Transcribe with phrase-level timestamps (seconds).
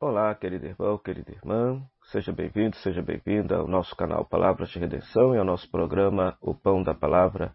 [0.00, 5.34] Olá, querido irmão, querida irmã, seja bem-vindo, seja bem-vinda ao nosso canal Palavras de Redenção
[5.34, 7.52] e ao nosso programa O Pão da Palavra,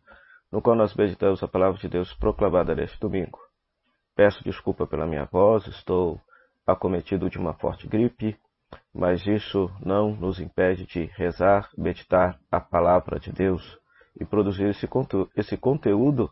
[0.51, 3.39] no qual nós meditamos a palavra de Deus proclamada neste domingo.
[4.13, 6.19] Peço desculpa pela minha voz, estou
[6.67, 8.37] acometido de uma forte gripe,
[8.93, 13.79] mas isso não nos impede de rezar, meditar a palavra de Deus
[14.19, 16.29] e produzir esse, conteúdo, esse conteúdo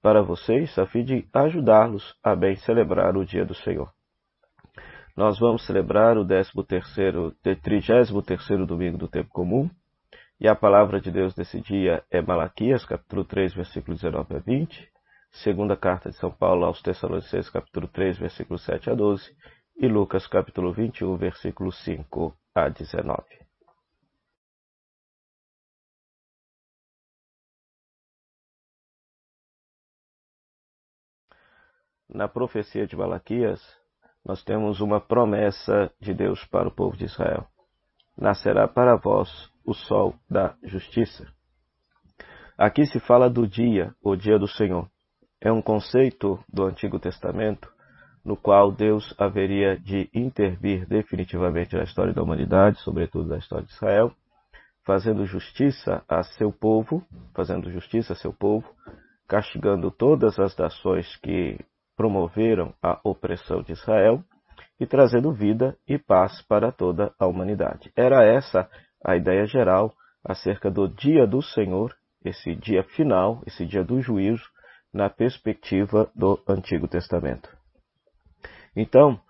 [0.00, 3.92] para vocês a fim de ajudá-los a bem celebrar o dia do Senhor.
[5.14, 9.68] Nós vamos celebrar o 13º, 33º domingo do tempo comum,
[10.40, 14.90] e a palavra de Deus desse dia é Malaquias, capítulo 3, versículo 19 a 20,
[15.30, 19.36] segunda carta de São Paulo aos Tessalonicenses, capítulo 3, versículo 7 a 12,
[19.76, 23.22] e Lucas, capítulo 21, versículo 5 a 19.
[32.08, 33.81] Na profecia de Malaquias,
[34.24, 37.46] nós temos uma promessa de Deus para o povo de Israel.
[38.16, 41.26] Nascerá para vós o sol da justiça.
[42.56, 44.88] Aqui se fala do dia, o dia do Senhor.
[45.40, 47.72] É um conceito do Antigo Testamento
[48.24, 53.72] no qual Deus haveria de intervir definitivamente na história da humanidade, sobretudo na história de
[53.72, 54.12] Israel,
[54.84, 58.68] fazendo justiça a seu povo, fazendo justiça a seu povo,
[59.26, 61.58] castigando todas as nações que
[61.96, 64.22] promoveram a opressão de Israel
[64.78, 67.92] e trazendo vida e paz para toda a humanidade.
[67.96, 68.68] Era essa
[69.04, 69.92] a ideia geral
[70.24, 74.44] acerca do dia do Senhor, esse dia final, esse dia do juízo,
[74.92, 77.48] na perspectiva do Antigo Testamento.
[78.76, 79.20] Então,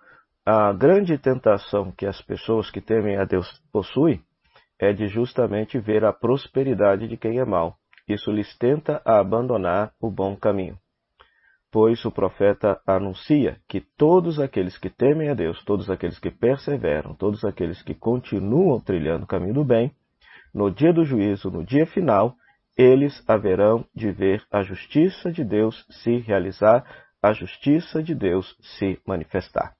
[0.45, 4.21] a grande tentação que as pessoas que temem a Deus possuem
[4.79, 7.75] é de justamente ver a prosperidade de quem é mau.
[8.07, 10.77] Isso lhes tenta a abandonar o bom caminho
[11.73, 17.15] pois o profeta anuncia que todos aqueles que temem a Deus, todos aqueles que perseveram,
[17.15, 19.91] todos aqueles que continuam trilhando o caminho do bem,
[20.53, 22.35] no dia do juízo, no dia final,
[22.77, 26.85] eles haverão de ver a justiça de Deus se realizar,
[27.19, 29.73] a justiça de Deus se manifestar.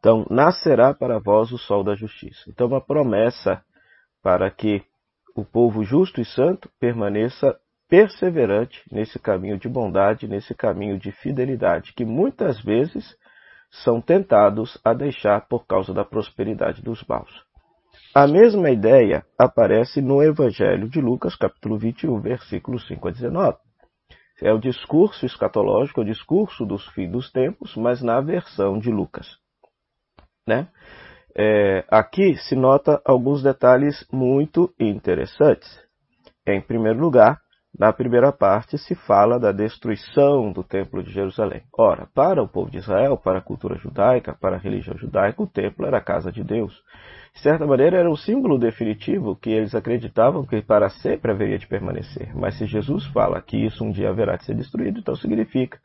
[0.00, 2.50] Então, nascerá para vós o sol da justiça.
[2.50, 3.62] Então, uma promessa
[4.20, 4.82] para que
[5.36, 7.56] o povo justo e santo permaneça
[7.88, 13.16] perseverante nesse caminho de bondade, nesse caminho de fidelidade, que muitas vezes
[13.82, 17.44] são tentados a deixar por causa da prosperidade dos maus.
[18.14, 23.58] A mesma ideia aparece no Evangelho de Lucas, capítulo 21, versículos 5 a 19.
[24.42, 29.26] É o discurso escatológico, o discurso dos fins dos tempos, mas na versão de Lucas.
[30.46, 30.68] Né?
[31.36, 35.68] É, aqui se nota alguns detalhes muito interessantes.
[36.46, 37.40] Em primeiro lugar,
[37.76, 41.62] na primeira parte se fala da destruição do Templo de Jerusalém.
[41.76, 45.46] Ora, para o povo de Israel, para a cultura judaica, para a religião judaica, o
[45.46, 46.72] templo era a casa de Deus.
[47.34, 51.66] De certa maneira, era o símbolo definitivo que eles acreditavam que para sempre haveria de
[51.66, 52.30] permanecer.
[52.36, 55.80] Mas se Jesus fala que isso um dia haverá de ser destruído, então significa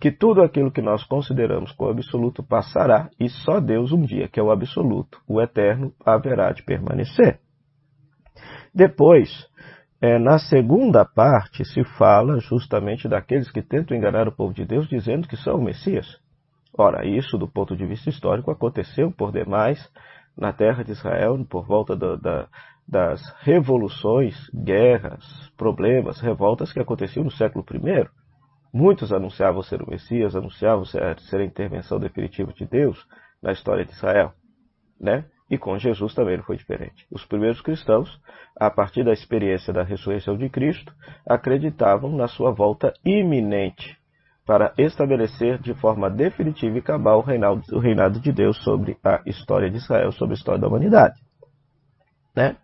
[0.00, 4.40] que tudo aquilo que nós consideramos como absoluto passará e só Deus um dia, que
[4.40, 7.38] é o absoluto, o eterno, haverá de permanecer.
[8.74, 9.46] Depois,
[10.00, 14.88] é, na segunda parte se fala justamente daqueles que tentam enganar o povo de Deus
[14.88, 16.06] dizendo que são o Messias.
[16.76, 19.90] Ora, isso do ponto de vista histórico aconteceu por demais
[20.36, 22.46] na terra de Israel por volta do, da,
[22.86, 25.24] das revoluções, guerras,
[25.56, 28.08] problemas, revoltas que aconteciam no século I.
[28.72, 33.04] Muitos anunciavam ser o Messias, anunciavam ser, ser a intervenção definitiva de Deus
[33.42, 34.32] na história de Israel.
[35.00, 35.24] Né?
[35.50, 37.06] E com Jesus também não foi diferente.
[37.10, 38.20] Os primeiros cristãos,
[38.58, 40.92] a partir da experiência da ressurreição de Cristo,
[41.26, 43.96] acreditavam na sua volta iminente
[44.46, 49.76] para estabelecer de forma definitiva e cabal o reinado, de Deus sobre a história de
[49.76, 51.20] Israel, sobre a história da humanidade.
[52.34, 52.56] Né?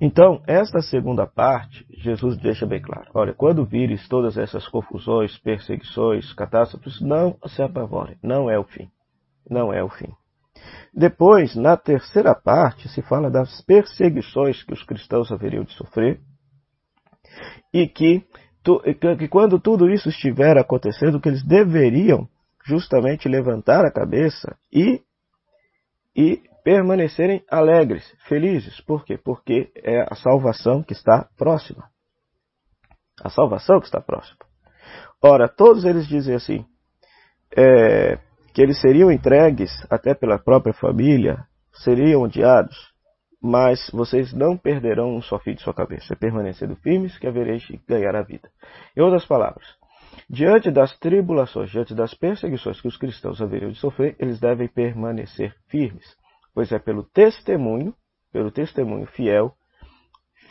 [0.00, 6.32] Então, esta segunda parte, Jesus deixa bem claro: olha, quando vires todas essas confusões, perseguições,
[6.32, 8.90] catástrofes, não se apavorem, não é o fim.
[9.48, 10.12] Não é o fim.
[10.92, 16.20] Depois, na terceira parte, se fala das perseguições que os cristãos haveriam de sofrer
[17.72, 18.24] e que,
[19.18, 22.28] que quando tudo isso estiver acontecendo, que eles deveriam
[22.64, 25.00] justamente levantar a cabeça e,
[26.14, 28.80] e permanecerem alegres, felizes.
[28.80, 29.16] Por quê?
[29.16, 31.88] Porque é a salvação que está próxima.
[33.22, 34.38] A salvação que está próxima.
[35.22, 36.64] Ora, todos eles dizem assim,
[37.56, 38.18] é,
[38.52, 42.76] que eles seriam entregues até pela própria família, seriam odiados,
[43.42, 47.80] mas vocês não perderão um só fio de sua cabeça, permanecendo firmes que havereis de
[47.88, 48.50] ganhar a vida.
[48.96, 49.66] Em outras palavras,
[50.28, 55.54] Diante das tribulações, diante das perseguições que os cristãos haveriam de sofrer, eles devem permanecer
[55.66, 56.16] firmes,
[56.54, 57.94] pois é pelo testemunho,
[58.32, 59.52] pelo testemunho fiel,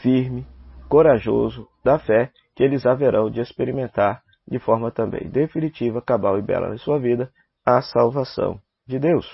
[0.01, 0.45] firme,
[0.89, 6.69] corajoso da fé que eles haverão de experimentar de forma também definitiva, cabal e bela
[6.69, 7.31] na sua vida
[7.77, 9.25] a salvação de Deus.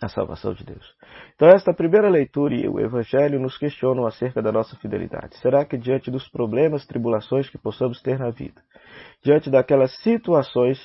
[0.00, 0.94] A salvação de Deus.
[1.34, 5.36] Então, esta primeira leitura e o Evangelho nos questionam acerca da nossa fidelidade.
[5.38, 8.62] Será que diante dos problemas, tribulações que possamos ter na vida,
[9.22, 10.80] diante daquelas situações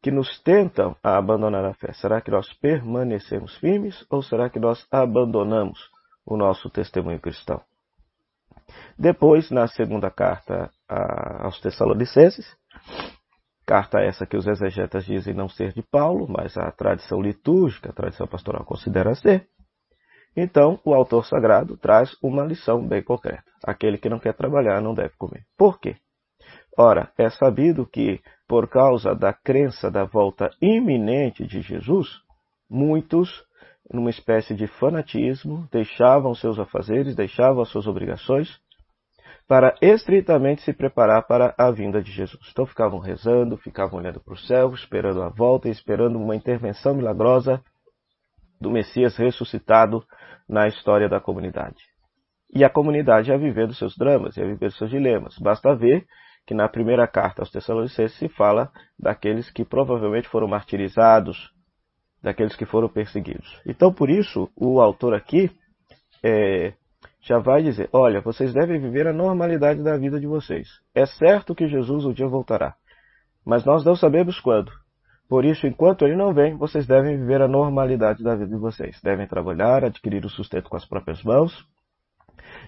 [0.00, 4.58] que nos tentam a abandonar a fé, será que nós permanecemos firmes ou será que
[4.58, 5.78] nós abandonamos
[6.24, 7.60] o nosso testemunho cristão?
[8.98, 12.46] Depois, na segunda carta aos Tessalonicenses,
[13.72, 17.92] carta essa que os exegetas dizem não ser de Paulo, mas a tradição litúrgica, a
[17.94, 19.48] tradição pastoral considera ser.
[20.36, 23.50] Então, o autor sagrado traz uma lição bem concreta.
[23.64, 25.46] Aquele que não quer trabalhar não deve comer.
[25.56, 25.96] Por quê?
[26.76, 32.20] Ora, é sabido que, por causa da crença da volta iminente de Jesus,
[32.68, 33.42] muitos,
[33.90, 38.60] numa espécie de fanatismo, deixavam seus afazeres, deixavam as suas obrigações
[39.52, 42.42] para estritamente se preparar para a vinda de Jesus.
[42.50, 47.62] Então ficavam rezando, ficavam olhando para o céu, esperando a volta esperando uma intervenção milagrosa
[48.58, 50.02] do Messias ressuscitado
[50.48, 51.76] na história da comunidade.
[52.50, 55.36] E a comunidade ia vivendo seus dramas, ia vivendo seus dilemas.
[55.38, 56.06] Basta ver
[56.46, 61.52] que na primeira carta aos Tessalonicenses se fala daqueles que provavelmente foram martirizados,
[62.22, 63.60] daqueles que foram perseguidos.
[63.66, 65.50] Então, por isso, o autor aqui
[66.24, 66.72] é,
[67.22, 70.68] já vai dizer: olha, vocês devem viver a normalidade da vida de vocês.
[70.94, 72.74] É certo que Jesus um dia voltará,
[73.46, 74.70] mas nós não sabemos quando.
[75.28, 79.00] Por isso, enquanto ele não vem, vocês devem viver a normalidade da vida de vocês.
[79.02, 81.66] Devem trabalhar, adquirir o sustento com as próprias mãos,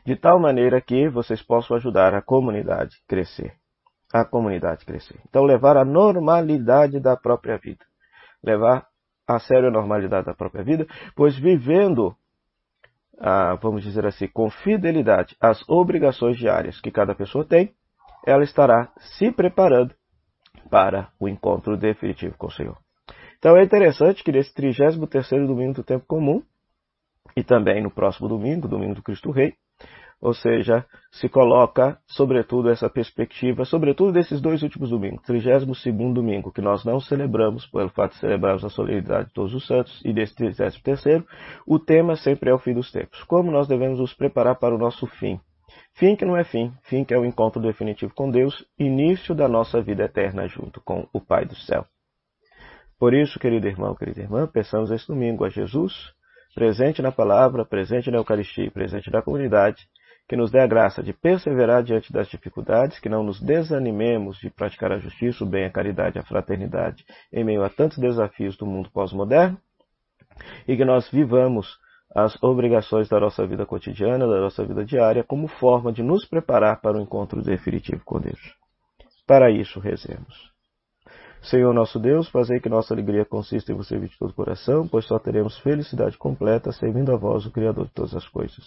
[0.06, 3.52] de tal maneira que vocês possam ajudar a comunidade a crescer.
[4.10, 5.20] A comunidade crescer.
[5.28, 7.84] Então, levar a normalidade da própria vida.
[8.42, 8.86] Levar
[9.26, 12.14] a sério a normalidade da própria vida, pois vivendo
[13.18, 17.74] ah, vamos dizer assim, com fidelidade às obrigações diárias que cada pessoa tem,
[18.26, 19.94] ela estará se preparando
[20.70, 22.76] para o encontro definitivo com o Senhor.
[23.38, 26.42] Então é interessante que nesse 33º domingo do tempo comum,
[27.36, 29.54] e também no próximo domingo, domingo do Cristo Rei,
[30.24, 36.62] ou seja, se coloca, sobretudo, essa perspectiva, sobretudo desses dois últimos domingos, 32 domingo, que
[36.62, 40.34] nós não celebramos, pelo fato de celebrarmos a solenidade de todos os santos, e desse
[40.34, 40.80] 33
[41.66, 43.22] o tema sempre é o fim dos tempos.
[43.24, 45.38] Como nós devemos nos preparar para o nosso fim?
[45.92, 49.46] Fim que não é fim, fim que é o encontro definitivo com Deus, início da
[49.46, 51.84] nossa vida eterna junto com o Pai do céu.
[52.98, 55.92] Por isso, querido irmão, querida irmã, peçamos esse domingo a Jesus,
[56.54, 59.86] presente na palavra, presente na Eucaristia, presente na comunidade,
[60.28, 64.50] que nos dê a graça de perseverar diante das dificuldades, que não nos desanimemos de
[64.50, 68.66] praticar a justiça, o bem, a caridade, a fraternidade, em meio a tantos desafios do
[68.66, 69.58] mundo pós-moderno,
[70.66, 71.78] e que nós vivamos
[72.14, 76.80] as obrigações da nossa vida cotidiana, da nossa vida diária, como forma de nos preparar
[76.80, 78.40] para o encontro definitivo com Deus.
[79.26, 80.52] Para isso, rezemos.
[81.42, 85.06] Senhor nosso Deus, fazei que nossa alegria consista em você de todo o coração, pois
[85.06, 88.64] só teremos felicidade completa servindo a vós, o Criador de todas as coisas.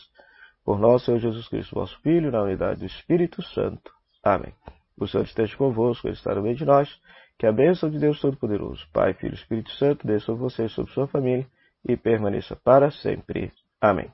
[0.68, 3.90] Por nosso Senhor Jesus Cristo, vosso Filho, na unidade do Espírito Santo.
[4.22, 4.54] Amém.
[4.98, 6.90] O Senhor esteja convosco, está no meio de nós.
[7.40, 10.70] Que a bênção de Deus Todo-Poderoso, Pai, Filho e Espírito Santo, desça sobre você e
[10.70, 11.48] sobre sua família
[11.88, 13.54] e permaneça para sempre.
[13.80, 14.12] Amém.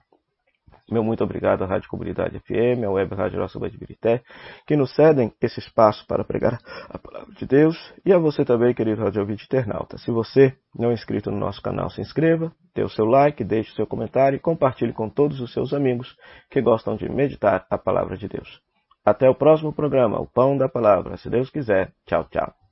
[0.92, 4.22] Meu muito obrigado à Rádio Comunidade FM, à Web Rádio Nossa Mãe de Birité,
[4.68, 6.60] que nos cedem esse espaço para pregar
[6.90, 9.98] a palavra de Deus, e a você também, querido rádio ouvinte internauta.
[9.98, 13.72] Se você não é inscrito no nosso canal, se inscreva, dê o seu like, deixe
[13.72, 16.16] o seu comentário e compartilhe com todos os seus amigos
[16.50, 18.62] que gostam de meditar a palavra de Deus.
[19.06, 21.18] Até o próximo programa, o Pão da Palavra.
[21.18, 21.92] Se Deus quiser.
[22.06, 22.63] Tchau, tchau.